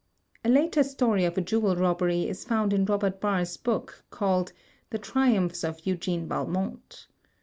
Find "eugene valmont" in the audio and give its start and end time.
5.85-7.05